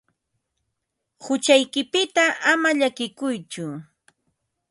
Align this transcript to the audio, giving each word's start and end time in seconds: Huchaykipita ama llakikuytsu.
Huchaykipita 1.23 2.23
ama 2.51 2.69
llakikuytsu. 2.79 3.65